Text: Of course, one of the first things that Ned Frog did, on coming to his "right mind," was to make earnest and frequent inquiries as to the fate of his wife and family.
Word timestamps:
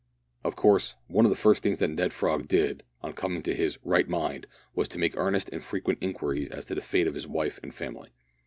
Of 0.43 0.55
course, 0.55 0.95
one 1.05 1.25
of 1.25 1.29
the 1.29 1.35
first 1.37 1.61
things 1.61 1.77
that 1.77 1.87
Ned 1.89 2.11
Frog 2.11 2.47
did, 2.47 2.81
on 3.03 3.13
coming 3.13 3.43
to 3.43 3.53
his 3.53 3.77
"right 3.83 4.09
mind," 4.09 4.47
was 4.73 4.87
to 4.87 4.97
make 4.97 5.15
earnest 5.15 5.47
and 5.49 5.63
frequent 5.63 5.99
inquiries 6.01 6.49
as 6.49 6.65
to 6.65 6.73
the 6.73 6.81
fate 6.81 7.05
of 7.05 7.13
his 7.13 7.27
wife 7.27 7.59
and 7.61 7.71
family. 7.71 8.09